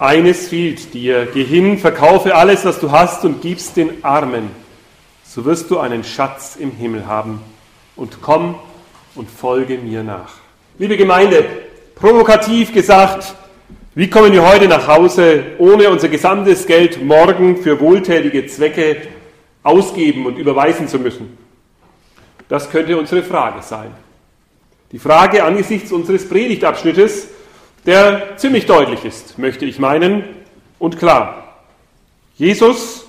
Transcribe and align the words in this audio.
Eines 0.00 0.46
fehlt 0.46 0.94
dir, 0.94 1.26
geh 1.26 1.42
hin, 1.42 1.76
verkaufe 1.76 2.36
alles, 2.36 2.64
was 2.64 2.78
du 2.78 2.92
hast 2.92 3.24
und 3.24 3.42
gib's 3.42 3.72
den 3.72 4.04
Armen, 4.04 4.50
so 5.24 5.44
wirst 5.44 5.72
du 5.72 5.80
einen 5.80 6.04
Schatz 6.04 6.54
im 6.54 6.70
Himmel 6.70 7.06
haben 7.06 7.40
und 7.96 8.22
komm 8.22 8.54
und 9.16 9.28
folge 9.28 9.76
mir 9.76 10.04
nach. 10.04 10.34
Liebe 10.78 10.96
Gemeinde, 10.96 11.44
provokativ 11.96 12.72
gesagt, 12.72 13.34
wie 13.96 14.08
kommen 14.08 14.32
wir 14.32 14.48
heute 14.48 14.68
nach 14.68 14.86
Hause, 14.86 15.42
ohne 15.58 15.90
unser 15.90 16.08
gesamtes 16.08 16.64
Geld 16.66 17.02
morgen 17.04 17.56
für 17.56 17.80
wohltätige 17.80 18.46
Zwecke 18.46 18.98
ausgeben 19.64 20.26
und 20.26 20.38
überweisen 20.38 20.86
zu 20.86 21.00
müssen? 21.00 21.36
Das 22.48 22.70
könnte 22.70 22.96
unsere 22.96 23.24
Frage 23.24 23.62
sein. 23.62 23.90
Die 24.92 25.00
Frage 25.00 25.42
angesichts 25.42 25.90
unseres 25.90 26.28
Predigtabschnittes, 26.28 27.26
der 27.88 28.36
ziemlich 28.36 28.66
deutlich 28.66 29.02
ist, 29.06 29.38
möchte 29.38 29.64
ich 29.64 29.78
meinen, 29.78 30.22
und 30.78 30.98
klar. 30.98 31.54
Jesus 32.36 33.06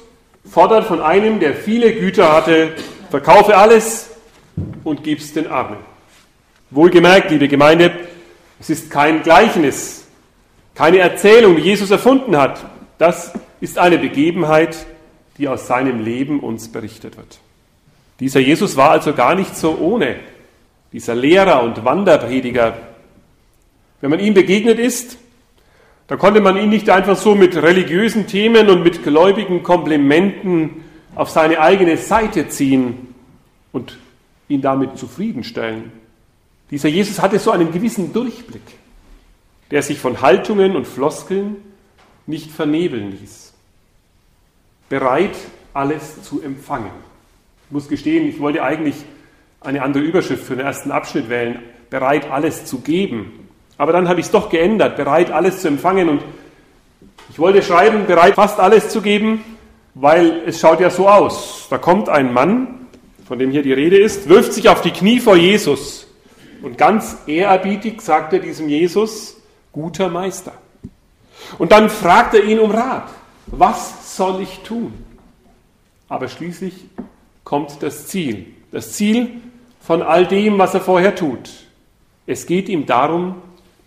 fordert 0.50 0.86
von 0.86 1.02
einem, 1.02 1.42
der 1.42 1.54
viele 1.54 1.94
Güter 1.94 2.32
hatte, 2.32 2.72
verkaufe 3.10 3.58
alles 3.58 4.10
und 4.86 5.04
gib's 5.04 5.34
den 5.34 5.48
Armen. 5.48 5.76
Wohlgemerkt, 6.72 7.30
liebe 7.30 7.50
Gemeinde, 7.50 7.92
es 8.62 8.70
ist 8.70 8.90
kein 8.90 9.22
Gleichnis, 9.22 10.08
keine 10.76 11.00
Erzählung, 11.00 11.58
die 11.58 11.64
Jesus 11.64 11.92
erfunden 11.92 12.38
hat. 12.38 12.66
Das 12.98 13.34
ist 13.60 13.78
eine 13.78 13.98
Begebenheit, 13.98 14.78
die 15.38 15.50
aus 15.50 15.68
seinem 15.68 16.06
Leben 16.06 16.40
uns 16.40 16.72
berichtet 16.72 17.18
wird. 17.18 17.40
Dieser 18.22 18.40
Jesus 18.40 18.78
war 18.78 18.92
also 18.92 19.12
gar 19.14 19.36
nicht 19.36 19.58
so 19.58 19.78
ohne, 19.78 20.16
dieser 20.94 21.16
Lehrer 21.16 21.64
und 21.64 21.84
Wanderprediger. 21.84 22.78
Wenn 24.02 24.10
man 24.10 24.20
ihm 24.20 24.34
begegnet 24.34 24.80
ist, 24.80 25.18
da 26.08 26.16
konnte 26.16 26.42
man 26.42 26.58
ihn 26.58 26.70
nicht 26.70 26.90
einfach 26.90 27.18
so 27.18 27.36
mit 27.36 27.56
religiösen 27.56 28.26
Themen 28.26 28.70
und 28.70 28.84
mit 28.84 29.04
gläubigen 29.04 29.62
Komplimenten 29.62 30.84
auf 31.16 31.30
seine 31.30 31.60
eigene 31.60 31.98
Seite 31.98 32.48
ziehen 32.48 33.14
und 33.72 34.00
ihn 34.48 34.62
damit 34.62 34.98
zufriedenstellen. 34.98 35.92
Dieser 36.72 36.90
Jesus 36.90 37.22
hatte 37.22 37.40
so 37.40 37.52
einen 37.52 37.72
gewissen 37.72 38.14
Durchblick, 38.14 38.62
der 39.72 39.82
sich 39.82 40.00
von 40.00 40.22
Haltungen 40.22 40.76
und 40.76 40.88
Floskeln 40.88 41.58
nicht 42.26 42.52
vernebeln 42.52 43.12
ließ. 43.20 43.54
Bereit, 44.88 45.36
alles 45.74 46.24
zu 46.24 46.42
empfangen. 46.42 46.92
Ich 47.68 47.72
muss 47.72 47.88
gestehen, 47.88 48.28
ich 48.28 48.40
wollte 48.40 48.64
eigentlich 48.64 48.96
eine 49.62 49.84
andere 49.84 50.04
Überschrift 50.04 50.44
für 50.44 50.56
den 50.56 50.66
ersten 50.66 50.92
Abschnitt 50.92 51.30
wählen, 51.30 51.60
bereit, 51.90 52.32
alles 52.32 52.66
zu 52.66 52.80
geben. 52.80 53.49
Aber 53.80 53.94
dann 53.94 54.10
habe 54.10 54.20
ich 54.20 54.26
es 54.26 54.32
doch 54.32 54.50
geändert, 54.50 54.98
bereit, 54.98 55.32
alles 55.32 55.62
zu 55.62 55.70
empfangen. 55.70 56.10
Und 56.10 56.22
ich 57.32 57.40
wollte 57.40 57.64
schreiben, 57.64 58.06
bereit, 58.06 58.36
fast 58.36 58.60
alles 58.60 58.90
zu 58.90 59.02
geben, 59.02 59.44
weil 59.96 60.44
es 60.46 60.60
schaut 60.60 60.82
ja 60.82 60.90
so 60.90 61.08
aus. 61.08 61.66
Da 61.70 61.78
kommt 61.78 62.10
ein 62.10 62.34
Mann, 62.34 62.88
von 63.26 63.40
dem 63.40 63.52
hier 63.52 63.64
die 63.64 63.72
Rede 63.72 63.98
ist, 63.98 64.28
wirft 64.28 64.52
sich 64.52 64.68
auf 64.68 64.82
die 64.82 64.92
Knie 64.92 65.22
vor 65.22 65.38
Jesus 65.38 66.08
und 66.62 66.78
ganz 66.78 67.20
ehrerbietig 67.26 68.02
sagt 68.02 68.34
er 68.34 68.40
diesem 68.40 68.68
Jesus, 68.68 69.38
guter 69.72 70.10
Meister. 70.10 70.52
Und 71.58 71.72
dann 71.72 71.90
fragt 71.90 72.34
er 72.34 72.44
ihn 72.44 72.60
um 72.60 72.72
Rat. 72.72 73.10
Was 73.48 74.18
soll 74.18 74.42
ich 74.42 74.60
tun? 74.60 74.94
Aber 76.10 76.28
schließlich 76.28 76.74
kommt 77.46 77.82
das 77.82 78.08
Ziel. 78.08 78.48
Das 78.74 78.92
Ziel 78.92 79.30
von 79.80 80.02
all 80.02 80.28
dem, 80.28 80.60
was 80.60 80.74
er 80.74 80.82
vorher 80.82 81.16
tut. 81.16 81.50
Es 82.28 82.46
geht 82.46 82.68
ihm 82.68 82.86
darum, 82.86 83.36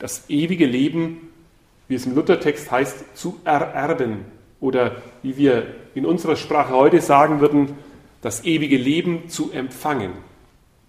das 0.02 0.28
ewige 0.28 0.66
Leben, 0.66 1.30
wie 1.88 1.94
es 1.94 2.04
im 2.04 2.14
Luthertext 2.14 2.70
heißt, 2.70 3.16
zu 3.16 3.38
ererben. 3.44 4.26
Oder 4.60 4.96
wie 5.22 5.38
wir 5.38 5.68
in 5.94 6.04
unserer 6.04 6.36
Sprache 6.36 6.74
heute 6.74 7.00
sagen 7.00 7.40
würden, 7.40 7.78
das 8.20 8.44
ewige 8.44 8.76
Leben 8.76 9.30
zu 9.30 9.50
empfangen. 9.52 10.12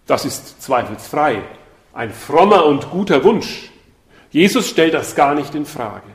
Das 0.07 0.25
ist 0.25 0.62
zweifelsfrei 0.62 1.44
ein 1.94 2.12
frommer 2.12 2.66
und 2.66 2.90
guter 2.90 3.23
Wunsch. 3.23 3.69
Jesus 4.31 4.68
stellt 4.68 4.96
das 4.96 5.16
gar 5.16 5.35
nicht 5.35 5.53
in 5.53 5.66
Frage. 5.66 6.07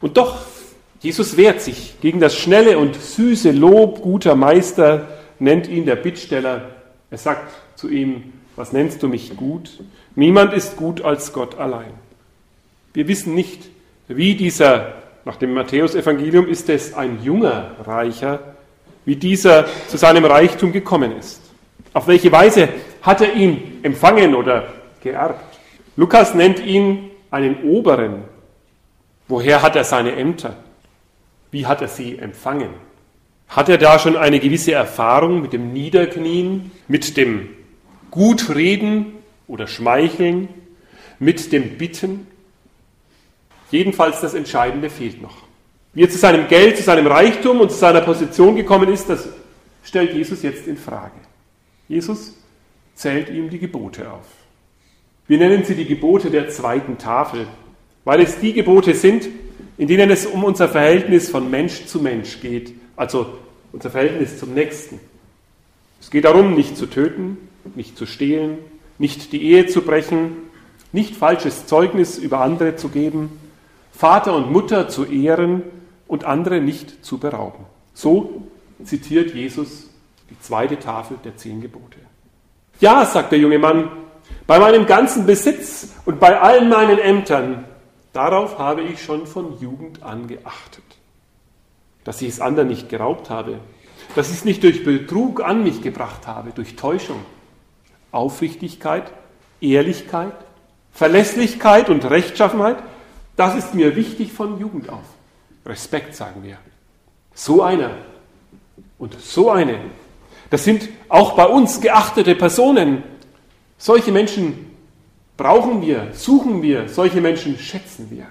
Und 0.00 0.16
doch, 0.16 0.38
Jesus 1.00 1.36
wehrt 1.36 1.60
sich 1.60 1.96
gegen 2.00 2.20
das 2.20 2.36
schnelle 2.36 2.78
und 2.78 2.94
süße 2.94 3.50
Lob 3.50 4.00
guter 4.00 4.36
Meister, 4.36 5.08
nennt 5.40 5.68
ihn 5.68 5.84
der 5.84 5.96
Bittsteller. 5.96 6.70
Er 7.10 7.18
sagt 7.18 7.52
zu 7.74 7.88
ihm, 7.88 8.32
was 8.54 8.72
nennst 8.72 9.02
du 9.02 9.08
mich 9.08 9.36
gut? 9.36 9.80
Niemand 10.14 10.52
ist 10.54 10.76
gut 10.76 11.02
als 11.02 11.32
Gott 11.32 11.58
allein. 11.58 12.03
Wir 12.94 13.08
wissen 13.08 13.34
nicht, 13.34 13.60
wie 14.06 14.36
dieser, 14.36 14.94
nach 15.24 15.34
dem 15.34 15.52
Matthäusevangelium 15.52 16.46
ist 16.46 16.68
es 16.68 16.94
ein 16.94 17.24
junger 17.24 17.72
Reicher, 17.84 18.54
wie 19.04 19.16
dieser 19.16 19.66
zu 19.88 19.96
seinem 19.96 20.24
Reichtum 20.24 20.70
gekommen 20.70 21.18
ist. 21.18 21.40
Auf 21.92 22.06
welche 22.06 22.30
Weise 22.30 22.68
hat 23.02 23.20
er 23.20 23.34
ihn 23.34 23.80
empfangen 23.82 24.36
oder 24.36 24.74
geerbt. 25.02 25.58
Lukas 25.96 26.34
nennt 26.34 26.64
ihn 26.64 27.10
einen 27.32 27.64
Oberen. 27.64 28.22
Woher 29.26 29.60
hat 29.60 29.74
er 29.74 29.84
seine 29.84 30.14
Ämter? 30.14 30.56
Wie 31.50 31.66
hat 31.66 31.82
er 31.82 31.88
sie 31.88 32.16
empfangen? 32.18 32.70
Hat 33.48 33.68
er 33.68 33.78
da 33.78 33.98
schon 33.98 34.16
eine 34.16 34.38
gewisse 34.38 34.72
Erfahrung 34.72 35.42
mit 35.42 35.52
dem 35.52 35.72
Niederknien, 35.72 36.70
mit 36.86 37.16
dem 37.16 37.48
Gutreden 38.12 39.14
oder 39.48 39.66
Schmeicheln, 39.66 40.48
mit 41.18 41.50
dem 41.52 41.76
Bitten? 41.76 42.28
Jedenfalls 43.70 44.20
das 44.20 44.34
Entscheidende 44.34 44.90
fehlt 44.90 45.20
noch. 45.22 45.36
Wie 45.94 46.02
er 46.02 46.10
zu 46.10 46.18
seinem 46.18 46.48
Geld, 46.48 46.76
zu 46.76 46.82
seinem 46.82 47.06
Reichtum 47.06 47.60
und 47.60 47.70
zu 47.70 47.76
seiner 47.76 48.00
Position 48.00 48.56
gekommen 48.56 48.92
ist, 48.92 49.08
das 49.08 49.28
stellt 49.84 50.12
Jesus 50.12 50.42
jetzt 50.42 50.66
in 50.66 50.76
Frage. 50.76 51.14
Jesus 51.88 52.34
zählt 52.94 53.28
ihm 53.28 53.50
die 53.50 53.58
Gebote 53.58 54.10
auf. 54.10 54.26
Wir 55.26 55.38
nennen 55.38 55.64
sie 55.64 55.74
die 55.74 55.86
Gebote 55.86 56.30
der 56.30 56.48
zweiten 56.48 56.98
Tafel, 56.98 57.46
weil 58.04 58.20
es 58.20 58.38
die 58.40 58.52
Gebote 58.52 58.94
sind, 58.94 59.28
in 59.78 59.88
denen 59.88 60.10
es 60.10 60.26
um 60.26 60.44
unser 60.44 60.68
Verhältnis 60.68 61.30
von 61.30 61.50
Mensch 61.50 61.86
zu 61.86 62.00
Mensch 62.00 62.40
geht, 62.40 62.72
also 62.96 63.38
unser 63.72 63.90
Verhältnis 63.90 64.38
zum 64.38 64.54
Nächsten. 64.54 65.00
Es 66.00 66.10
geht 66.10 66.24
darum, 66.24 66.54
nicht 66.54 66.76
zu 66.76 66.86
töten, 66.86 67.38
nicht 67.74 67.96
zu 67.96 68.06
stehlen, 68.06 68.58
nicht 68.98 69.32
die 69.32 69.42
Ehe 69.42 69.66
zu 69.66 69.82
brechen, 69.82 70.36
nicht 70.92 71.16
falsches 71.16 71.66
Zeugnis 71.66 72.18
über 72.18 72.40
andere 72.40 72.76
zu 72.76 72.88
geben, 72.88 73.40
Vater 73.96 74.34
und 74.34 74.50
Mutter 74.50 74.88
zu 74.88 75.04
ehren 75.04 75.62
und 76.08 76.24
andere 76.24 76.60
nicht 76.60 77.04
zu 77.04 77.18
berauben. 77.18 77.64
So 77.92 78.42
zitiert 78.82 79.34
Jesus 79.34 79.88
die 80.30 80.38
zweite 80.40 80.78
Tafel 80.78 81.16
der 81.24 81.36
zehn 81.36 81.60
Gebote. 81.60 81.98
Ja, 82.80 83.06
sagt 83.06 83.30
der 83.30 83.38
junge 83.38 83.58
Mann, 83.58 83.88
bei 84.46 84.58
meinem 84.58 84.86
ganzen 84.86 85.26
Besitz 85.26 85.90
und 86.04 86.18
bei 86.18 86.40
allen 86.40 86.68
meinen 86.68 86.98
Ämtern, 86.98 87.64
darauf 88.12 88.58
habe 88.58 88.82
ich 88.82 89.02
schon 89.02 89.26
von 89.26 89.60
Jugend 89.60 90.02
an 90.02 90.26
geachtet. 90.26 90.84
Dass 92.02 92.20
ich 92.20 92.28
es 92.28 92.40
anderen 92.40 92.68
nicht 92.68 92.88
geraubt 92.88 93.30
habe, 93.30 93.60
dass 94.16 94.28
ich 94.30 94.38
es 94.38 94.44
nicht 94.44 94.62
durch 94.64 94.84
Betrug 94.84 95.42
an 95.42 95.62
mich 95.62 95.82
gebracht 95.82 96.26
habe, 96.26 96.50
durch 96.50 96.74
Täuschung. 96.74 97.20
Aufrichtigkeit, 98.10 99.12
Ehrlichkeit, 99.60 100.34
Verlässlichkeit 100.92 101.90
und 101.90 102.04
Rechtschaffenheit, 102.08 102.76
das 103.36 103.56
ist 103.56 103.74
mir 103.74 103.96
wichtig 103.96 104.32
von 104.32 104.58
Jugend 104.58 104.88
auf. 104.88 105.04
Respekt, 105.66 106.14
sagen 106.14 106.42
wir. 106.42 106.58
So 107.34 107.62
einer 107.62 107.90
und 108.98 109.20
so 109.20 109.50
eine, 109.50 109.78
das 110.50 110.64
sind 110.64 110.88
auch 111.08 111.34
bei 111.34 111.46
uns 111.46 111.80
geachtete 111.80 112.34
Personen, 112.34 113.02
solche 113.76 114.12
Menschen 114.12 114.70
brauchen 115.36 115.82
wir, 115.82 116.10
suchen 116.12 116.62
wir, 116.62 116.88
solche 116.88 117.20
Menschen 117.20 117.58
schätzen 117.58 118.08
wir. 118.10 118.26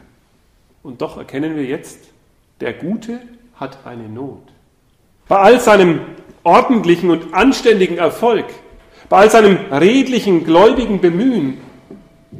Und 0.83 1.01
doch 1.01 1.17
erkennen 1.17 1.55
wir 1.55 1.65
jetzt, 1.65 1.99
der 2.61 2.73
Gute 2.73 3.19
hat 3.55 3.85
eine 3.85 4.07
Not. 4.07 4.43
Bei 5.27 5.37
all 5.37 5.59
seinem 5.59 6.01
ordentlichen 6.43 7.09
und 7.09 7.33
anständigen 7.33 7.97
Erfolg, 7.97 8.45
bei 9.09 9.17
all 9.17 9.29
seinem 9.29 9.57
redlichen, 9.71 10.45
gläubigen 10.45 11.01
Bemühen, 11.01 11.57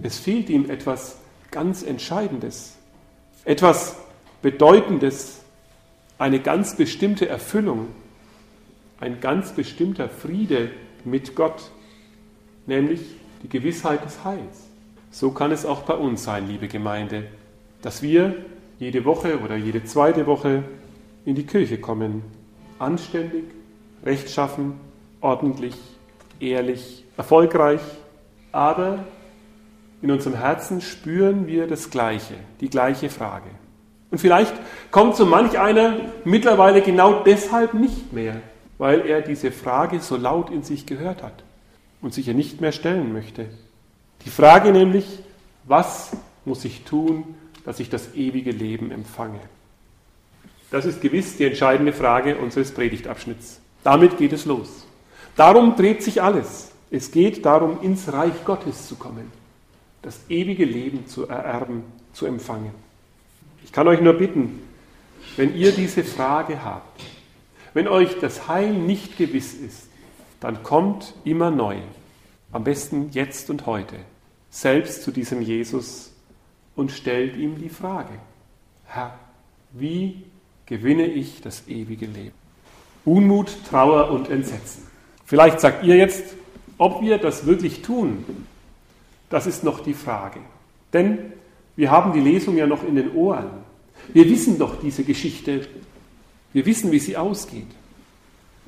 es 0.02 0.18
fehlt 0.18 0.50
ihm 0.50 0.70
etwas 0.70 1.18
ganz 1.54 1.84
Entscheidendes, 1.84 2.76
etwas 3.46 3.96
Bedeutendes, 4.42 5.40
eine 6.18 6.42
ganz 6.42 6.76
bestimmte 6.76 7.30
Erfüllung, 7.30 7.88
ein 9.00 9.22
ganz 9.22 9.54
bestimmter 9.54 10.10
Friede 10.10 10.72
mit 11.06 11.34
Gott 11.36 11.72
nämlich 12.66 13.02
die 13.42 13.50
Gewissheit 13.50 14.06
des 14.06 14.24
Heils. 14.24 14.68
So 15.12 15.32
kann 15.32 15.52
es 15.52 15.66
auch 15.66 15.84
bei 15.84 15.96
uns 15.96 16.24
sein, 16.24 16.48
liebe 16.48 16.68
Gemeinde, 16.68 17.26
dass 17.82 18.02
wir 18.02 18.36
jede 18.80 19.06
Woche 19.06 19.40
oder 19.40 19.56
jede 19.56 19.84
zweite 19.84 20.26
Woche 20.26 20.64
in 21.26 21.36
die 21.36 21.46
Kirche 21.46 21.78
kommen, 21.78 22.24
anständig, 22.80 23.46
rechtschaffen, 24.04 24.74
ordentlich, 25.22 25.76
ehrlich, 26.40 27.06
erfolgreich, 27.16 27.82
aber 28.52 29.06
in 30.04 30.12
unserem 30.12 30.36
Herzen 30.36 30.82
spüren 30.82 31.48
wir 31.48 31.66
das 31.66 31.90
Gleiche, 31.90 32.34
die 32.60 32.70
gleiche 32.70 33.10
Frage. 33.10 33.48
Und 34.12 34.18
vielleicht 34.18 34.54
kommt 34.92 35.16
so 35.16 35.26
manch 35.26 35.58
einer 35.58 35.96
mittlerweile 36.26 36.82
genau 36.82 37.24
deshalb 37.24 37.74
nicht 37.74 38.12
mehr, 38.12 38.42
weil 38.78 39.08
er 39.08 39.22
diese 39.22 39.50
Frage 39.50 40.02
so 40.02 40.18
laut 40.18 40.50
in 40.50 40.62
sich 40.62 40.86
gehört 40.86 41.24
hat 41.24 41.46
und 42.02 42.14
sich 42.14 42.28
ihr 42.28 42.34
nicht 42.34 42.60
mehr 42.60 42.74
stellen 42.74 43.14
möchte. 43.14 43.46
Die 44.26 44.30
Frage 44.30 44.74
nämlich, 44.74 45.20
was 45.64 46.12
muss 46.44 46.66
ich 46.66 46.84
tun, 46.84 47.24
dass 47.64 47.80
ich 47.80 47.90
das 47.90 48.14
ewige 48.14 48.52
Leben 48.52 48.92
empfange? 48.92 49.40
Das 50.70 50.84
ist 50.84 51.00
gewiss 51.00 51.38
die 51.38 51.46
entscheidende 51.46 51.94
Frage 51.94 52.36
unseres 52.36 52.74
Predigtabschnitts. 52.74 53.62
Damit 53.86 54.18
geht 54.18 54.34
es 54.34 54.44
los. 54.44 54.86
Darum 55.38 55.78
dreht 55.78 56.04
sich 56.04 56.22
alles. 56.22 56.72
Es 56.92 57.10
geht 57.10 57.46
darum, 57.46 57.80
ins 57.82 58.12
Reich 58.12 58.44
Gottes 58.44 58.88
zu 58.88 58.96
kommen, 58.96 59.32
das 60.04 60.20
ewige 60.30 60.66
Leben 60.66 61.08
zu 61.08 61.28
ererben, 61.28 61.84
zu 62.14 62.28
empfangen. 62.28 62.72
Ich 63.64 63.72
kann 63.72 63.88
euch 63.88 64.02
nur 64.02 64.14
bitten, 64.14 64.60
wenn 65.38 65.56
ihr 65.56 65.72
diese 65.72 66.04
Frage 66.04 66.64
habt, 66.64 67.02
wenn 67.74 67.88
euch 67.88 68.20
das 68.20 68.48
Heil 68.48 68.72
nicht 68.72 69.18
gewiss 69.18 69.56
ist, 69.56 69.88
dann 70.40 70.62
kommt 70.62 71.16
immer 71.24 71.50
neu, 71.50 71.78
am 72.52 72.64
besten 72.64 73.10
jetzt 73.14 73.50
und 73.50 73.66
heute, 73.66 73.96
selbst 74.52 75.02
zu 75.04 75.12
diesem 75.12 75.42
Jesus 75.42 76.12
und 76.76 76.92
stellt 76.92 77.36
ihm 77.38 77.58
die 77.58 77.70
Frage, 77.70 78.14
Herr, 78.86 79.18
wie 79.72 80.24
gewinne 80.66 81.08
ich 81.08 81.42
das 81.42 81.68
ewige 81.68 82.06
Leben? 82.06 82.36
Unmut, 83.06 83.58
Trauer 83.70 84.12
und 84.12 84.30
Entsetzen. 84.30 84.88
Vielleicht 85.26 85.60
sagt 85.60 85.84
ihr 85.84 85.96
jetzt, 85.96 86.36
ob 86.78 87.02
wir 87.02 87.18
das 87.18 87.46
wirklich 87.46 87.82
tun, 87.82 88.26
das 89.34 89.48
ist 89.48 89.64
noch 89.64 89.80
die 89.80 89.96
Frage. 89.96 90.42
Denn 90.94 91.18
wir 91.76 91.90
haben 91.90 92.14
die 92.14 92.20
Lesung 92.20 92.56
ja 92.56 92.68
noch 92.68 92.88
in 92.88 92.94
den 92.94 93.16
Ohren. 93.16 93.48
Wir 94.14 94.30
wissen 94.30 94.60
doch 94.60 94.80
diese 94.80 95.04
Geschichte. 95.04 95.68
Wir 96.54 96.68
wissen, 96.68 96.92
wie 96.92 97.00
sie 97.00 97.18
ausgeht. 97.18 97.66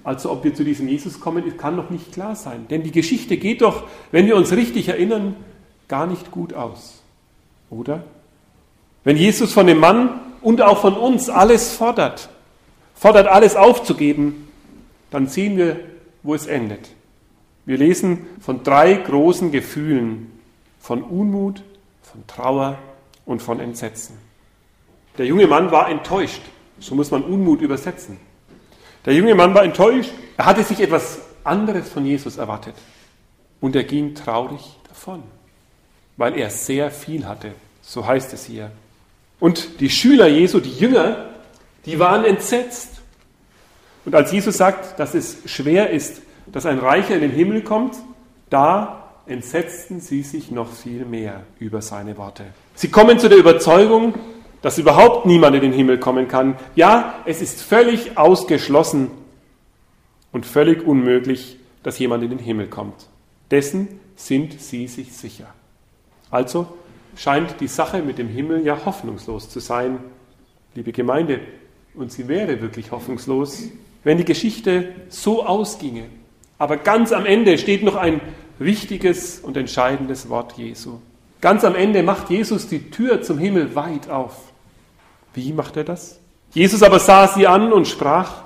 Also 0.04 0.32
ob 0.32 0.44
wir 0.44 0.56
zu 0.56 0.64
diesem 0.64 0.88
Jesus 0.88 1.20
kommen, 1.20 1.56
kann 1.56 1.76
noch 1.76 1.92
nicht 1.92 2.14
klar 2.14 2.36
sein. 2.36 2.66
Denn 2.68 2.82
die 2.82 2.92
Geschichte 2.92 3.38
geht 3.38 3.62
doch, 3.62 3.84
wenn 4.12 4.26
wir 4.26 4.36
uns 4.36 4.54
richtig 4.54 4.88
erinnern, 4.88 5.36
gar 5.88 6.08
nicht 6.08 6.32
gut 6.32 6.56
aus. 6.56 7.04
Oder? 7.70 8.04
Wenn 9.04 9.18
Jesus 9.18 9.54
von 9.54 9.68
dem 9.68 9.78
Mann 9.78 10.20
und 10.42 10.64
auch 10.64 10.82
von 10.82 10.96
uns 10.96 11.30
alles 11.30 11.74
fordert, 11.74 12.30
fordert 12.96 13.28
alles 13.28 13.56
aufzugeben, 13.56 14.48
dann 15.12 15.28
sehen 15.28 15.58
wir, 15.58 15.80
wo 16.24 16.34
es 16.34 16.48
endet. 16.48 16.90
Wir 17.68 17.78
lesen 17.78 18.26
von 18.40 18.64
drei 18.64 18.96
großen 18.96 19.52
Gefühlen, 19.52 20.32
von 20.86 21.02
Unmut, 21.02 21.64
von 22.04 22.28
Trauer 22.28 22.78
und 23.26 23.42
von 23.42 23.60
Entsetzen. 23.60 24.20
Der 25.18 25.26
junge 25.26 25.48
Mann 25.48 25.72
war 25.72 25.90
enttäuscht, 25.90 26.44
so 26.80 26.94
muss 26.94 27.10
man 27.10 27.24
Unmut 27.24 27.62
übersetzen. 27.62 28.20
Der 29.04 29.16
junge 29.16 29.34
Mann 29.34 29.56
war 29.56 29.64
enttäuscht, 29.64 30.12
er 30.38 30.46
hatte 30.46 30.62
sich 30.62 30.80
etwas 30.80 31.22
anderes 31.44 31.90
von 31.90 32.06
Jesus 32.06 32.38
erwartet 32.38 32.76
und 33.62 33.76
er 33.76 33.84
ging 33.84 34.14
traurig 34.14 34.62
davon, 34.88 35.24
weil 36.18 36.38
er 36.38 36.52
sehr 36.52 36.92
viel 36.92 37.26
hatte, 37.26 37.54
so 37.82 38.06
heißt 38.06 38.32
es 38.34 38.46
hier. 38.46 38.70
Und 39.40 39.80
die 39.80 39.90
Schüler 39.90 40.28
Jesu, 40.28 40.60
die 40.60 40.78
Jünger, 40.78 41.32
die 41.88 41.98
waren 41.98 42.26
entsetzt. 42.26 43.02
Und 44.06 44.14
als 44.14 44.32
Jesus 44.32 44.58
sagt, 44.58 45.00
dass 45.00 45.16
es 45.16 45.38
schwer 45.48 45.90
ist, 45.90 46.22
dass 46.46 46.68
ein 46.68 46.78
Reicher 46.78 47.16
in 47.16 47.22
den 47.22 47.32
Himmel 47.32 47.64
kommt, 47.64 47.96
da 48.52 49.05
entsetzten 49.28 50.00
sie 50.00 50.22
sich 50.22 50.52
noch 50.52 50.72
viel 50.72 51.06
mehr 51.06 51.44
über 51.60 51.82
seine 51.82 52.18
Worte. 52.18 52.46
Sie 52.76 52.90
kommen 52.90 53.20
zu 53.20 53.30
der 53.30 53.38
Überzeugung, 53.38 54.14
dass 54.62 54.78
überhaupt 54.78 55.26
niemand 55.26 55.56
in 55.56 55.62
den 55.62 55.74
Himmel 55.74 56.00
kommen 56.00 56.28
kann. 56.28 56.58
Ja, 56.76 57.16
es 57.26 57.42
ist 57.42 57.62
völlig 57.62 58.18
ausgeschlossen 58.18 59.12
und 60.32 60.46
völlig 60.46 60.86
unmöglich, 60.86 61.58
dass 61.84 62.00
jemand 62.00 62.24
in 62.24 62.32
den 62.32 62.40
Himmel 62.40 62.68
kommt. 62.68 63.08
Dessen 63.52 64.00
sind 64.16 64.60
sie 64.60 64.88
sich 64.88 65.14
sicher. 65.14 65.54
Also 66.32 66.68
scheint 67.16 67.62
die 67.62 67.68
Sache 67.68 68.02
mit 68.02 68.18
dem 68.18 68.28
Himmel 68.28 68.66
ja 68.66 68.86
hoffnungslos 68.86 69.50
zu 69.50 69.60
sein, 69.60 70.00
liebe 70.74 70.92
Gemeinde. 70.92 71.40
Und 71.94 72.12
sie 72.12 72.28
wäre 72.28 72.62
wirklich 72.62 72.92
hoffnungslos, 72.92 73.70
wenn 74.04 74.18
die 74.18 74.26
Geschichte 74.26 74.94
so 75.10 75.46
ausginge. 75.46 76.06
Aber 76.58 76.78
ganz 76.78 77.12
am 77.12 77.26
Ende 77.26 77.58
steht 77.58 77.84
noch 77.84 77.96
ein 77.96 78.22
wichtiges 78.60 79.40
und 79.40 79.58
entscheidendes 79.58 80.30
Wort 80.30 80.58
Jesu. 80.58 81.00
Ganz 81.42 81.64
am 81.64 81.76
Ende 81.76 82.04
macht 82.04 82.30
Jesus 82.30 82.68
die 82.68 82.90
Tür 82.90 83.22
zum 83.22 83.38
Himmel 83.38 83.76
weit 83.76 84.10
auf. 84.10 84.36
Wie 85.34 85.54
macht 85.54 85.78
er 85.78 85.84
das? 85.84 86.20
Jesus 86.54 86.82
aber 86.84 87.00
sah 87.00 87.28
sie 87.28 87.48
an 87.48 87.74
und 87.74 87.88
sprach, 87.88 88.44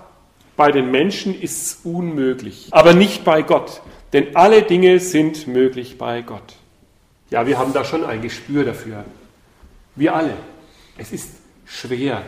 bei 0.57 0.71
den 0.71 0.91
Menschen 0.91 1.39
ist 1.39 1.61
es 1.61 1.79
unmöglich, 1.83 2.67
aber 2.71 2.93
nicht 2.93 3.23
bei 3.23 3.43
Gott, 3.43 3.81
denn 4.11 4.35
alle 4.35 4.63
Dinge 4.63 4.99
sind 4.99 5.47
möglich 5.47 5.97
bei 5.97 6.21
Gott. 6.21 6.55
Ja, 7.29 7.45
wir 7.45 7.57
haben 7.57 7.71
da 7.71 7.85
schon 7.85 8.03
ein 8.03 8.21
Gespür 8.21 8.65
dafür. 8.65 9.05
Wir 9.95 10.15
alle. 10.15 10.33
Es 10.97 11.11
ist 11.11 11.29
schwer, 11.65 12.23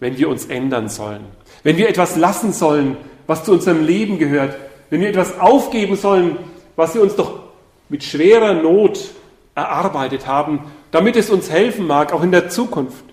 wenn 0.00 0.18
wir 0.18 0.28
uns 0.28 0.46
ändern 0.46 0.88
sollen, 0.88 1.24
wenn 1.62 1.76
wir 1.76 1.88
etwas 1.88 2.16
lassen 2.16 2.52
sollen, 2.52 2.96
was 3.26 3.44
zu 3.44 3.52
unserem 3.52 3.86
Leben 3.86 4.18
gehört, 4.18 4.56
wenn 4.90 5.00
wir 5.00 5.08
etwas 5.08 5.38
aufgeben 5.38 5.96
sollen, 5.96 6.36
was 6.76 6.94
wir 6.94 7.02
uns 7.02 7.16
doch 7.16 7.40
mit 7.88 8.02
schwerer 8.04 8.54
Not 8.54 9.10
erarbeitet 9.54 10.26
haben, 10.26 10.60
damit 10.90 11.16
es 11.16 11.30
uns 11.30 11.50
helfen 11.50 11.86
mag, 11.86 12.12
auch 12.12 12.22
in 12.22 12.32
der 12.32 12.48
Zukunft. 12.48 13.04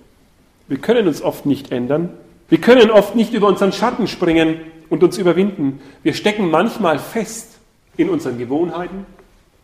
Wir 0.68 0.78
können 0.78 1.08
uns 1.08 1.22
oft 1.22 1.46
nicht 1.46 1.72
ändern. 1.72 2.10
Wir 2.48 2.60
können 2.60 2.92
oft 2.92 3.16
nicht 3.16 3.34
über 3.34 3.48
unseren 3.48 3.72
Schatten 3.72 4.08
springen 4.08 4.60
und 4.90 5.04
uns 5.04 5.18
überwinden. 5.18 5.82
Wir 6.04 6.14
stecken 6.14 6.50
manchmal 6.50 7.00
fest 7.00 7.58
in 7.98 8.10
unseren 8.10 8.38
Gewohnheiten, 8.38 9.06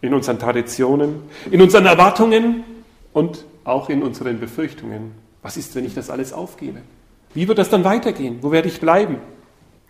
in 0.02 0.14
unseren 0.14 0.40
Traditionen, 0.40 1.24
in 1.50 1.62
unseren 1.62 1.86
Erwartungen 1.86 2.64
und 3.14 3.46
auch 3.64 3.90
in 3.90 4.04
unseren 4.04 4.40
Befürchtungen. 4.40 5.14
Was 5.42 5.58
ist, 5.58 5.76
wenn 5.76 5.86
ich 5.86 5.94
das 5.94 6.10
alles 6.10 6.34
aufgebe? 6.34 6.82
Wie 7.34 7.48
wird 7.48 7.58
das 7.58 7.70
dann 7.70 7.84
weitergehen? 7.84 8.40
Wo 8.42 8.52
werde 8.52 8.68
ich 8.68 8.80
bleiben? 8.80 9.18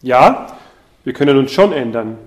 Ja, 0.01 0.57
wir 1.03 1.13
können 1.13 1.37
uns 1.37 1.51
schon 1.51 1.73
ändern, 1.73 2.17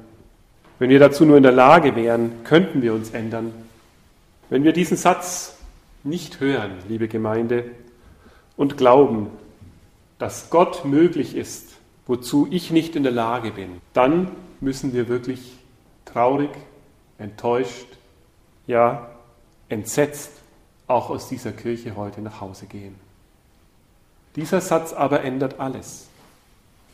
wenn 0.78 0.90
wir 0.90 0.98
dazu 0.98 1.24
nur 1.24 1.36
in 1.36 1.42
der 1.42 1.52
Lage 1.52 1.96
wären, 1.96 2.44
könnten 2.44 2.82
wir 2.82 2.94
uns 2.94 3.10
ändern. 3.10 3.52
Wenn 4.50 4.64
wir 4.64 4.72
diesen 4.72 4.96
Satz 4.96 5.56
nicht 6.04 6.40
hören, 6.40 6.72
liebe 6.88 7.08
Gemeinde, 7.08 7.64
und 8.56 8.76
glauben, 8.76 9.30
dass 10.18 10.50
Gott 10.50 10.84
möglich 10.84 11.36
ist, 11.36 11.76
wozu 12.06 12.48
ich 12.50 12.70
nicht 12.70 12.96
in 12.96 13.04
der 13.04 13.12
Lage 13.12 13.52
bin, 13.52 13.80
dann 13.92 14.30
müssen 14.60 14.92
wir 14.92 15.08
wirklich 15.08 15.56
traurig, 16.04 16.50
enttäuscht, 17.18 17.86
ja, 18.66 19.10
entsetzt 19.68 20.32
auch 20.86 21.10
aus 21.10 21.28
dieser 21.28 21.52
Kirche 21.52 21.96
heute 21.96 22.20
nach 22.20 22.40
Hause 22.40 22.66
gehen. 22.66 22.96
Dieser 24.36 24.60
Satz 24.60 24.92
aber 24.92 25.22
ändert 25.22 25.60
alles. 25.60 26.08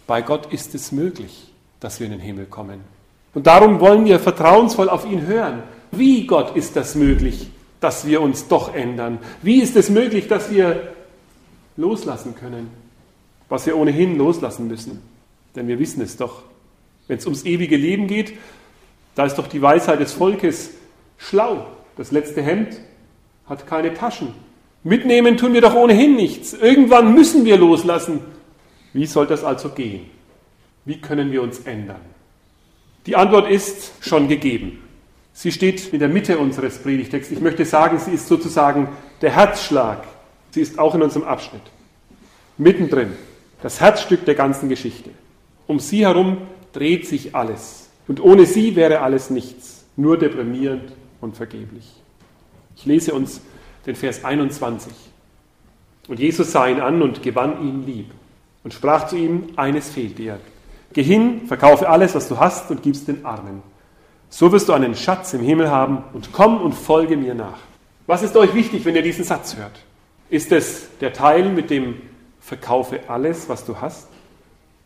Bei 0.07 0.21
Gott 0.21 0.53
ist 0.53 0.75
es 0.75 0.93
möglich, 0.93 1.53
dass 1.81 2.01
wir 2.01 2.07
in 2.07 2.13
den 2.13 2.21
Himmel 2.21 2.47
kommen. 2.47 2.94
Und 3.35 3.47
darum 3.47 3.81
wollen 3.81 4.05
wir 4.05 4.21
vertrauensvoll 4.21 4.89
auf 4.89 5.05
ihn 5.05 5.27
hören. 5.27 5.63
Wie, 5.91 6.27
Gott, 6.27 6.57
ist 6.57 6.77
das 6.77 6.95
möglich, 6.95 7.51
dass 7.81 8.07
wir 8.07 8.21
uns 8.21 8.49
doch 8.49 8.75
ändern? 8.75 9.19
Wie 9.43 9.61
ist 9.61 9.77
es 9.77 9.91
möglich, 9.91 10.29
dass 10.29 10.51
wir 10.51 10.95
loslassen 11.77 12.35
können, 12.37 12.71
was 13.49 13.67
wir 13.67 13.77
ohnehin 13.77 14.17
loslassen 14.17 14.69
müssen? 14.69 15.03
Denn 15.57 15.69
wir 15.69 15.79
wissen 15.79 16.01
es 16.03 16.17
doch. 16.17 16.43
Wenn 17.07 17.19
es 17.19 17.27
ums 17.27 17.45
ewige 17.45 17.77
Leben 17.77 18.07
geht, 18.07 18.35
da 19.15 19.27
ist 19.27 19.37
doch 19.37 19.47
die 19.47 19.61
Weisheit 19.61 20.01
des 20.01 20.13
Volkes 20.13 20.71
schlau. 21.19 21.67
Das 21.97 22.11
letzte 22.13 22.43
Hemd 22.43 22.81
hat 23.47 23.67
keine 23.67 23.95
Taschen. 23.95 24.29
Mitnehmen 24.83 25.37
tun 25.37 25.53
wir 25.53 25.61
doch 25.61 25.75
ohnehin 25.75 26.17
nichts. 26.17 26.53
Irgendwann 26.53 27.15
müssen 27.15 27.45
wir 27.45 27.57
loslassen. 27.57 28.21
Wie 28.93 29.07
soll 29.07 29.27
das 29.27 29.45
also 29.45 29.71
gehen? 29.71 30.07
Wie 30.85 31.01
können 31.01 31.33
wir 31.33 31.43
uns 31.43 31.61
ändern? 31.61 32.14
Die 33.07 33.17
Antwort 33.17 33.51
ist 33.51 33.93
schon 34.01 34.29
gegeben. 34.29 34.83
Sie 35.33 35.53
steht 35.53 35.93
in 35.93 35.99
der 35.99 36.09
Mitte 36.09 36.39
unseres 36.39 36.79
Predigtexts. 36.79 37.33
Ich 37.33 37.41
möchte 37.41 37.65
sagen, 37.65 37.99
sie 37.99 38.13
ist 38.13 38.29
sozusagen 38.29 38.89
der 39.21 39.31
Herzschlag. 39.31 40.05
Sie 40.53 40.61
ist 40.61 40.79
auch 40.79 40.95
in 40.95 41.03
unserem 41.03 41.27
Abschnitt. 41.27 41.63
Mittendrin. 42.57 43.13
Das 43.63 43.81
Herzstück 43.81 44.25
der 44.25 44.37
ganzen 44.37 44.69
Geschichte. 44.69 45.11
Um 45.67 45.81
sie 45.81 46.07
herum 46.07 46.39
dreht 46.73 47.07
sich 47.07 47.35
alles. 47.35 47.89
Und 48.07 48.23
ohne 48.23 48.47
sie 48.47 48.77
wäre 48.77 49.01
alles 49.01 49.31
nichts. 49.31 49.85
Nur 49.97 50.19
deprimierend 50.19 50.93
und 51.21 51.37
vergeblich. 51.37 51.91
Ich 52.77 52.87
lese 52.87 53.13
uns 53.13 53.41
den 53.87 53.97
Vers 53.97 54.25
21. 54.25 54.93
Und 56.09 56.21
Jesus 56.21 56.53
sah 56.53 56.69
ihn 56.69 56.81
an 56.81 57.03
und 57.03 57.23
gewann 57.23 57.67
ihn 57.67 57.87
lieb 57.87 58.11
und 58.63 58.73
sprach 58.75 59.07
zu 59.09 59.17
ihm, 59.17 59.49
eines 59.57 59.91
fehlt 59.91 60.19
dir. 60.19 60.39
Geh 60.95 61.03
hin, 61.03 61.43
verkaufe 61.47 61.89
alles, 61.89 62.15
was 62.15 62.29
du 62.29 62.39
hast 62.39 62.71
und 62.71 62.83
gib's 62.83 63.05
den 63.05 63.27
Armen. 63.27 63.63
So 64.31 64.51
wirst 64.53 64.69
du 64.69 64.73
einen 64.73 64.95
Schatz 64.95 65.35
im 65.35 65.43
Himmel 65.43 65.71
haben 65.71 66.05
und 66.13 66.33
komm 66.33 66.61
und 66.61 66.73
folge 66.73 67.17
mir 67.17 67.35
nach. 67.35 67.59
Was 68.07 68.23
ist 68.23 68.37
euch 68.37 68.55
wichtig, 68.55 68.85
wenn 68.85 68.97
ihr 68.97 69.03
diesen 69.03 69.25
Satz 69.25 69.57
hört? 69.57 69.79
Ist 70.31 70.53
es 70.53 70.89
der 71.01 71.13
Teil 71.13 71.51
mit 71.51 71.71
dem 71.71 71.97
verkaufe 72.41 73.01
alles, 73.09 73.49
was 73.49 73.65
du 73.65 73.81
hast? 73.81 74.09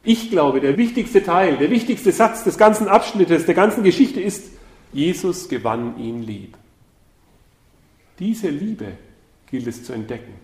Ich 0.03 0.31
glaube, 0.31 0.61
der 0.61 0.77
wichtigste 0.79 1.23
Teil, 1.23 1.57
der 1.57 1.71
wichtigste 1.71 2.12
Satz 2.12 2.45
des 2.45 2.57
ganzen 2.57 2.88
Abschnittes, 2.88 3.47
der 3.47 3.55
ganzen 3.55 3.83
Geschichte 3.83 4.21
ist, 4.21 4.50
Jesus 4.93 5.49
gewann 5.49 5.99
ihn 5.99 6.23
lieb. 6.23 6.57
Diese 8.19 8.49
Liebe 8.49 8.93
gilt 9.50 9.67
es 9.67 9.85
zu 9.85 9.93
entdecken. 9.93 10.35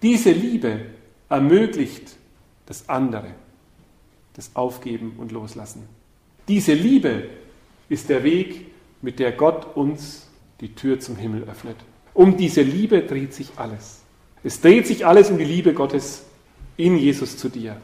Diese 0.00 0.30
Liebe 0.30 0.86
ermöglicht 1.28 2.16
das 2.66 2.88
andere, 2.88 3.34
das 4.34 4.54
Aufgeben 4.54 5.14
und 5.18 5.32
Loslassen. 5.32 5.88
Diese 6.48 6.74
Liebe 6.74 7.28
ist 7.88 8.08
der 8.08 8.24
Weg, 8.24 8.66
mit 9.00 9.18
der 9.18 9.32
Gott 9.32 9.76
uns 9.76 10.28
die 10.60 10.74
Tür 10.74 11.00
zum 11.00 11.16
Himmel 11.16 11.44
öffnet. 11.44 11.76
Um 12.14 12.36
diese 12.36 12.62
Liebe 12.62 13.02
dreht 13.02 13.34
sich 13.34 13.50
alles. 13.56 14.02
Es 14.44 14.60
dreht 14.60 14.86
sich 14.86 15.06
alles 15.06 15.30
um 15.30 15.38
die 15.38 15.44
Liebe 15.44 15.72
Gottes 15.72 16.24
in 16.76 16.96
Jesus 16.96 17.36
zu 17.36 17.48
dir. 17.48 17.76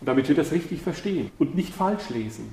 Und 0.00 0.08
damit 0.08 0.28
wir 0.28 0.36
das 0.36 0.52
richtig 0.52 0.80
verstehen 0.82 1.30
und 1.38 1.54
nicht 1.54 1.72
falsch 1.72 2.10
lesen. 2.10 2.52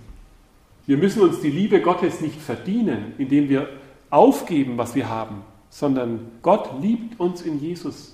Wir 0.85 0.97
müssen 0.97 1.21
uns 1.21 1.39
die 1.39 1.49
Liebe 1.49 1.81
Gottes 1.81 2.21
nicht 2.21 2.39
verdienen, 2.39 3.13
indem 3.17 3.49
wir 3.49 3.69
aufgeben, 4.09 4.77
was 4.77 4.95
wir 4.95 5.09
haben, 5.09 5.43
sondern 5.69 6.31
Gott 6.41 6.81
liebt 6.81 7.19
uns 7.19 7.41
in 7.41 7.59
Jesus. 7.59 8.12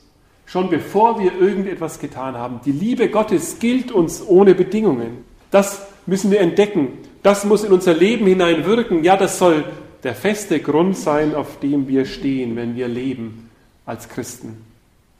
Schon 0.49 0.71
bevor 0.71 1.19
wir 1.19 1.39
irgendetwas 1.39 1.99
getan 1.99 2.35
haben. 2.35 2.59
Die 2.65 2.71
Liebe 2.71 3.09
Gottes 3.09 3.59
gilt 3.59 3.91
uns 3.91 4.27
ohne 4.27 4.55
Bedingungen. 4.55 5.23
Das 5.51 5.85
müssen 6.07 6.31
wir 6.31 6.39
entdecken. 6.39 6.87
Das 7.21 7.45
muss 7.45 7.63
in 7.63 7.71
unser 7.71 7.93
Leben 7.93 8.25
hineinwirken. 8.25 9.03
Ja, 9.03 9.15
das 9.15 9.37
soll 9.37 9.63
der 10.01 10.15
feste 10.15 10.59
Grund 10.59 10.97
sein, 10.97 11.35
auf 11.35 11.59
dem 11.59 11.87
wir 11.87 12.05
stehen, 12.05 12.55
wenn 12.55 12.75
wir 12.75 12.87
leben 12.87 13.51
als 13.85 14.09
Christen. 14.09 14.65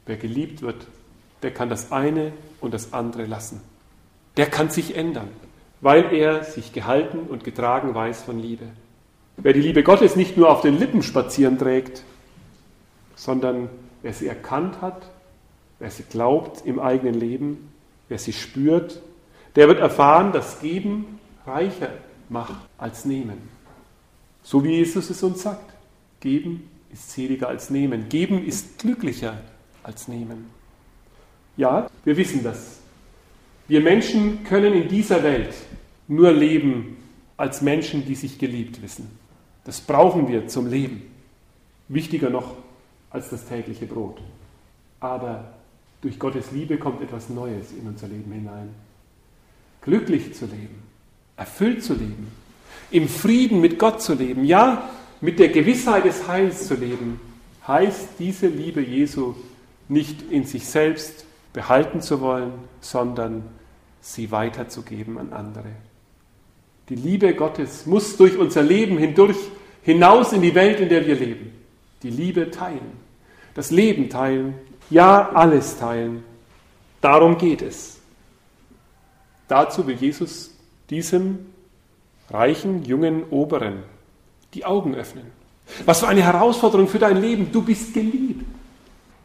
Wer 0.08 0.18
geliebt 0.18 0.64
wird, 0.64 0.88
der 1.44 1.52
kann 1.52 1.70
das 1.70 1.92
eine 1.92 2.32
und 2.60 2.74
das 2.74 2.92
andere 2.92 3.26
lassen. 3.26 3.62
Der 4.36 4.48
kann 4.48 4.72
sich 4.72 4.96
ändern, 4.96 5.28
weil 5.80 6.12
er 6.12 6.44
sich 6.44 6.74
gehalten 6.74 7.20
und 7.30 7.44
getragen 7.44 7.94
weiß 7.94 8.24
von 8.24 8.40
Liebe. 8.40 8.66
Wer 9.38 9.54
die 9.54 9.62
Liebe 9.62 9.84
Gottes 9.84 10.16
nicht 10.16 10.38
nur 10.38 10.50
auf 10.50 10.62
den 10.62 10.80
Lippen 10.80 11.04
spazieren 11.04 11.60
trägt, 11.60 12.04
sondern 13.16 13.70
wer 14.02 14.14
sie 14.14 14.28
erkannt 14.28 14.82
hat, 14.82 15.04
wer 15.80 15.90
sie 15.90 16.04
glaubt 16.04 16.66
im 16.66 16.80
eigenen 16.80 17.16
Leben, 17.16 17.72
wer 18.08 18.20
sie 18.20 18.34
spürt, 18.34 19.02
der 19.56 19.68
wird 19.68 19.80
erfahren, 19.80 20.32
dass 20.32 20.60
Geben 20.60 21.20
reicher 21.46 21.90
macht 22.30 22.56
als 22.78 23.06
Nehmen. 23.06 23.50
So 24.44 24.64
wie 24.64 24.76
Jesus 24.76 25.10
es 25.10 25.24
uns 25.24 25.42
sagt. 25.42 25.74
Geben 26.20 26.70
ist 26.92 27.12
seliger 27.12 27.48
als 27.48 27.70
nehmen. 27.70 28.10
Geben 28.10 28.46
ist 28.46 28.80
glücklicher 28.80 29.40
als 29.84 30.08
nehmen. 30.08 30.50
Ja, 31.56 31.90
wir 32.04 32.18
wissen 32.18 32.44
das. 32.44 32.80
Wir 33.68 33.82
Menschen 33.82 34.44
können 34.44 34.74
in 34.74 34.88
dieser 34.88 35.24
Welt 35.24 35.54
nur 36.08 36.32
leben 36.32 36.98
als 37.38 37.62
Menschen, 37.62 38.06
die 38.06 38.16
sich 38.16 38.40
geliebt 38.40 38.82
wissen. 38.82 39.10
Das 39.64 39.80
brauchen 39.80 40.28
wir 40.28 40.48
zum 40.48 40.68
Leben. 40.68 41.04
Wichtiger 41.88 42.30
noch 42.30 42.56
als 43.10 43.30
das 43.30 43.46
tägliche 43.46 43.86
Brot. 43.86 44.20
Aber 45.00 45.54
durch 46.02 46.18
Gottes 46.20 46.52
Liebe 46.52 46.78
kommt 46.78 47.02
etwas 47.02 47.30
Neues 47.30 47.72
in 47.72 47.88
unser 47.88 48.08
Leben 48.08 48.32
hinein. 48.32 48.70
Glücklich 49.82 50.34
zu 50.34 50.46
leben, 50.46 50.84
erfüllt 51.38 51.84
zu 51.84 51.94
leben, 51.94 52.28
im 52.92 53.08
Frieden 53.08 53.62
mit 53.62 53.80
Gott 53.80 54.02
zu 54.02 54.14
leben, 54.14 54.44
ja, 54.46 54.90
mit 55.22 55.40
der 55.40 55.50
Gewissheit 55.50 56.06
des 56.06 56.28
Heils 56.28 56.68
zu 56.68 56.76
leben, 56.76 57.20
heißt 57.68 58.10
diese 58.20 58.48
Liebe 58.48 58.82
Jesu 58.82 59.36
nicht 59.88 60.32
in 60.32 60.46
sich 60.46 60.68
selbst 60.68 61.26
behalten 61.54 62.02
zu 62.02 62.22
wollen, 62.22 62.54
sondern 62.80 63.44
sie 64.02 64.32
weiterzugeben 64.32 65.18
an 65.18 65.34
andere. 65.34 65.70
Die 66.90 66.96
Liebe 66.96 67.34
Gottes 67.36 67.86
muss 67.86 68.18
durch 68.18 68.38
unser 68.38 68.64
Leben 68.64 68.98
hindurch 68.98 69.38
hinaus 69.84 70.34
in 70.34 70.42
die 70.42 70.56
Welt, 70.56 70.80
in 70.80 70.90
der 70.90 71.06
wir 71.06 71.16
leben. 71.16 71.52
Die 72.02 72.10
Liebe 72.10 72.50
teilen, 72.50 73.09
das 73.60 73.72
Leben 73.72 74.10
teilen, 74.10 74.56
ja 74.90 75.34
alles 75.34 75.78
teilen. 75.78 76.24
Darum 77.02 77.38
geht 77.38 77.62
es. 77.62 78.00
Dazu 79.50 79.86
will 79.86 79.98
Jesus 79.98 80.56
diesem 80.90 81.40
reichen, 82.30 82.86
jungen 82.86 83.26
Oberen 83.32 83.84
die 84.54 84.64
Augen 84.64 84.96
öffnen. 84.96 85.26
Was 85.84 86.00
für 86.00 86.08
eine 86.08 86.24
Herausforderung 86.24 86.88
für 86.88 87.00
dein 87.00 87.20
Leben. 87.20 87.52
Du 87.52 87.62
bist 87.62 87.94
geliebt. 87.94 88.46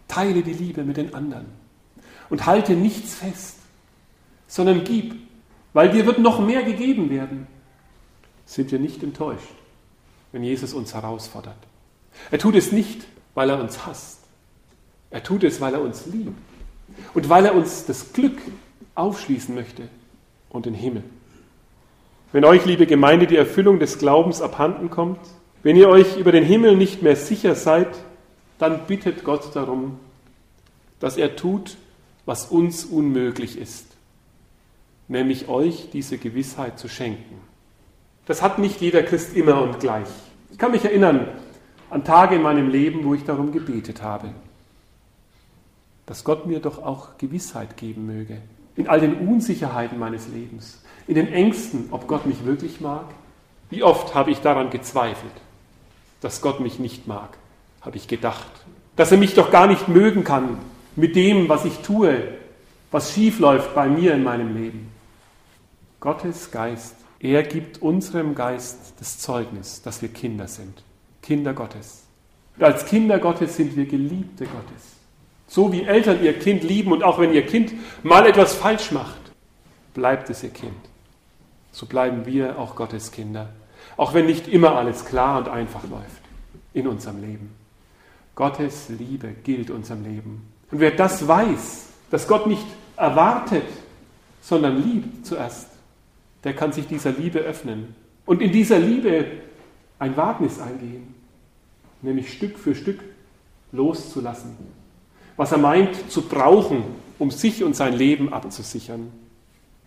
Teile 0.09 0.43
die 0.43 0.53
Liebe 0.53 0.83
mit 0.83 0.97
den 0.97 1.15
anderen 1.15 1.47
und 2.29 2.45
halte 2.45 2.73
nichts 2.73 3.15
fest, 3.15 3.59
sondern 4.49 4.83
gib, 4.83 5.15
weil 5.75 5.91
dir 5.91 6.07
wird 6.07 6.19
noch 6.19 6.41
mehr 6.41 6.65
gegeben 6.65 7.09
werden. 7.09 7.47
Sind 8.47 8.73
wir 8.73 8.81
nicht 8.81 9.01
enttäuscht, 9.05 9.55
wenn 10.33 10.43
Jesus 10.43 10.75
uns 10.75 10.93
herausfordert. 10.93 11.55
Er 12.33 12.41
tut 12.41 12.57
es 12.57 12.73
nicht, 12.73 13.07
weil 13.35 13.49
er 13.51 13.61
uns 13.61 13.87
hasst. 13.87 14.24
Er 15.15 15.23
tut 15.23 15.45
es, 15.45 15.61
weil 15.61 15.75
er 15.75 15.81
uns 15.81 16.07
liebt 16.07 16.37
und 17.15 17.29
weil 17.29 17.47
er 17.47 17.55
uns 17.55 17.87
das 17.87 18.13
Glück 18.13 18.37
aufschließen 18.97 19.55
möchte 19.55 19.85
und 20.51 20.67
den 20.67 20.75
Himmel. 20.75 21.05
Wenn 22.33 22.45
euch, 22.45 22.65
liebe 22.67 22.85
Gemeinde, 22.85 23.29
die 23.29 23.37
Erfüllung 23.37 23.79
des 23.79 24.01
Glaubens 24.01 24.43
abhanden 24.43 24.91
kommt, 24.91 25.21
wenn 25.63 25.77
ihr 25.77 25.89
euch 25.89 26.17
über 26.17 26.33
den 26.33 26.43
Himmel 26.43 26.77
nicht 26.77 27.03
mehr 27.03 27.15
sicher 27.15 27.55
seid, 27.55 27.87
dann 28.59 28.89
bittet 28.89 29.23
Gott 29.23 29.55
darum, 29.55 30.01
dass 30.99 31.17
er 31.17 31.37
tut, 31.37 31.77
was 32.27 32.47
uns 32.47 32.85
unmöglich 32.85 33.57
ist, 33.57 33.87
nämlich 35.07 35.47
euch 35.47 35.91
diese 35.93 36.19
Gewissheit 36.19 36.77
zu 36.77 36.89
schenken. 36.89 37.37
Das 38.27 38.43
hat 38.43 38.59
nicht 38.59 38.81
jeder 38.81 39.05
Christ 39.05 39.37
immer 39.37 39.63
und 39.63 39.79
gleich. 39.79 40.09
Ich 40.51 40.59
kann 40.59 40.73
mich 40.73 40.85
erinnern 40.85 41.29
an 41.89 42.03
Tage 42.03 42.35
in 42.35 42.43
meinem 42.43 42.69
Leben, 42.69 43.05
wo 43.05 43.15
ich 43.15 43.23
darum 43.23 43.53
gebetet 43.53 44.03
habe, 44.03 44.35
dass 46.07 46.25
Gott 46.25 46.47
mir 46.47 46.61
doch 46.61 46.83
auch 46.83 47.19
Gewissheit 47.19 47.77
geben 47.77 48.07
möge 48.07 48.39
in 48.77 48.89
all 48.89 49.01
den 49.01 49.29
Unsicherheiten 49.29 49.99
meines 49.99 50.29
Lebens, 50.29 50.83
in 51.07 51.15
den 51.15 51.33
Ängsten, 51.33 51.89
ob 51.91 52.09
Gott 52.09 52.27
mich 52.27 52.45
wirklich 52.45 52.81
mag? 52.81 53.07
Wie 53.71 53.83
oft 53.83 54.15
habe 54.15 54.31
ich 54.31 54.41
daran 54.41 54.71
gezweifelt, 54.71 55.33
dass 56.21 56.41
Gott 56.41 56.61
mich 56.61 56.79
nicht 56.79 57.07
mag, 57.07 57.37
habe 57.81 57.97
ich 57.97 58.09
gedacht. 58.09 58.51
Dass 58.97 59.13
er 59.13 59.19
mich 59.19 59.35
doch 59.35 59.51
gar 59.51 59.67
nicht 59.67 59.89
mögen 59.89 60.25
kann 60.25 60.59
mit 60.97 61.17
dem, 61.17 61.49
was 61.49 61.65
ich 61.65 61.79
tue, 61.79 62.29
was 62.91 63.13
schief 63.13 63.41
läuft 63.41 63.75
bei 63.75 63.89
mir 63.89 64.15
in 64.15 64.25
meinem 64.25 64.57
Leben. 64.57 64.89
Gottes 66.01 66.51
Geist, 66.51 66.97
er 67.19 67.43
gibt 67.43 67.83
unserem 67.83 68.35
Geist 68.35 68.95
das 69.01 69.19
Zeugnis, 69.19 69.83
dass 69.83 70.03
wir 70.03 70.09
Kinder 70.11 70.47
sind. 70.47 70.83
Kinder 71.23 71.55
Gottes. 71.55 72.05
Und 72.57 72.65
als 72.65 72.87
Kinder 72.87 73.19
Gottes 73.19 73.57
sind 73.57 73.77
wir 73.77 73.87
Geliebte 73.87 74.45
Gottes. 74.45 74.95
So 75.55 75.73
wie 75.73 75.83
Eltern 75.83 76.25
ihr 76.25 76.39
Kind 76.39 76.65
lieben 76.65 76.91
und 76.93 77.05
auch 77.05 77.19
wenn 77.19 77.33
ihr 77.33 77.47
Kind 77.47 77.73
mal 78.03 78.27
etwas 78.27 78.55
falsch 78.55 78.91
macht, 78.91 79.21
bleibt 79.95 80.29
es 80.31 80.43
ihr 80.43 80.51
Kind 80.51 80.75
so 81.75 81.87
bleiben 81.87 82.25
wir 82.25 82.59
auch 82.59 82.77
Gottes 82.77 83.11
Kinder. 83.11 83.51
Auch 83.97 84.15
wenn 84.15 84.27
nicht 84.27 84.49
immer 84.49 84.77
alles 84.77 85.05
klar 85.05 85.39
und 85.39 85.49
einfach 85.49 85.83
läuft 85.83 86.23
in 86.73 86.87
unserem 86.87 87.21
Leben. 87.21 87.51
Gottes 88.37 88.89
Liebe 88.89 89.29
gilt 89.43 89.71
unserem 89.71 90.05
Leben. 90.05 90.47
Und 90.71 90.81
wer 90.81 90.93
das 90.93 91.27
weiß, 91.27 91.87
dass 92.11 92.29
Gott 92.29 92.47
nicht 92.47 92.67
erwartet, 92.97 93.67
sondern 94.41 94.83
liebt 94.83 95.27
zuerst, 95.27 95.69
der 96.45 96.55
kann 96.55 96.73
sich 96.73 96.87
dieser 96.87 97.11
Liebe 97.11 97.41
öffnen 97.41 97.95
und 98.25 98.41
in 98.41 98.53
dieser 98.53 98.79
Liebe 98.79 99.27
ein 99.99 100.17
Wagnis 100.17 100.61
eingehen, 100.61 101.15
nämlich 102.03 102.33
Stück 102.33 102.59
für 102.59 102.75
Stück 102.75 103.01
loszulassen, 103.73 104.57
was 105.37 105.53
er 105.53 105.59
meint 105.59 106.11
zu 106.11 106.23
brauchen, 106.23 106.85
um 107.19 107.31
sich 107.31 107.65
und 107.65 107.77
sein 107.77 107.95
Leben 107.95 108.33
abzusichern. 108.33 109.11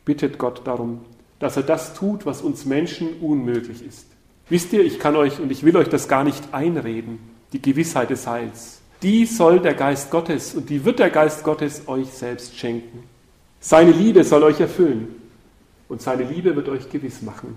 Bittet 0.06 0.38
Gott 0.38 0.62
darum, 0.66 1.02
dass 1.40 1.58
er 1.58 1.64
das 1.64 1.94
tut, 1.94 2.26
was 2.26 2.42
uns 2.42 2.66
Menschen 2.66 3.20
unmöglich 3.22 3.86
ist. 3.86 4.08
Wisst 4.50 4.72
ihr, 4.74 4.84
ich 4.84 5.00
kann 5.00 5.16
euch 5.16 5.40
und 5.40 5.52
ich 5.52 5.64
will 5.64 5.76
euch 5.76 5.90
das 5.90 6.08
gar 6.08 6.24
nicht 6.24 6.54
einreden, 6.54 7.20
die 7.54 7.62
Gewissheit 7.62 8.10
des 8.10 8.28
Heils. 8.28 8.82
Die 9.02 9.26
soll 9.26 9.60
der 9.60 9.74
Geist 9.74 10.10
Gottes 10.10 10.56
und 10.56 10.70
die 10.70 10.84
wird 10.84 11.00
der 11.00 11.10
Geist 11.10 11.44
Gottes 11.44 11.88
euch 11.88 12.08
selbst 12.08 12.58
schenken. 12.58 13.04
Seine 13.60 13.92
Liebe 13.92 14.24
soll 14.24 14.44
euch 14.44 14.60
erfüllen 14.60 15.16
und 15.90 16.02
seine 16.02 16.24
Liebe 16.24 16.56
wird 16.56 16.70
euch 16.70 16.90
gewiss 16.90 17.22
machen, 17.22 17.56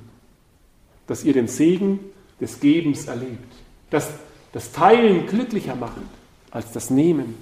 dass 1.07 1.25
ihr 1.25 1.33
den 1.33 1.49
Segen 1.49 2.01
des 2.41 2.61
Gebens 2.61 3.07
erlebt, 3.07 3.53
dass 3.91 4.11
das 4.53 4.73
Teilen 4.73 5.27
glücklicher 5.27 5.77
macht 5.77 6.03
als 6.51 6.73
das 6.73 6.91
Nehmen. 6.91 7.35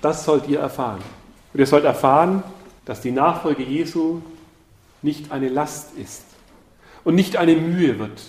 Das 0.00 0.24
sollt 0.24 0.48
ihr 0.48 0.60
erfahren. 0.60 1.02
Und 1.52 1.60
ihr 1.60 1.66
sollt 1.66 1.84
erfahren, 1.84 2.42
dass 2.84 3.00
die 3.00 3.10
Nachfolge 3.10 3.62
Jesu 3.62 4.20
nicht 5.02 5.32
eine 5.32 5.48
Last 5.48 5.96
ist 5.96 6.24
und 7.04 7.14
nicht 7.14 7.36
eine 7.36 7.56
Mühe 7.56 7.98
wird, 7.98 8.22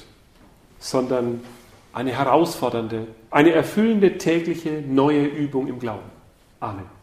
sondern 0.79 1.41
eine 1.93 2.11
herausfordernde, 2.11 3.07
eine 3.29 3.51
erfüllende 3.51 4.17
tägliche 4.17 4.81
neue 4.81 5.25
Übung 5.25 5.67
im 5.67 5.79
Glauben. 5.79 6.09
Amen. 6.59 7.00